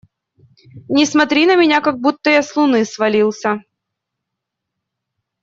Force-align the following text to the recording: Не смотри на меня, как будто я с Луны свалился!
Не 0.89 1.05
смотри 1.05 1.45
на 1.45 1.55
меня, 1.55 1.79
как 1.79 1.99
будто 1.99 2.31
я 2.31 2.41
с 2.41 2.55
Луны 2.55 2.85
свалился! 2.85 3.63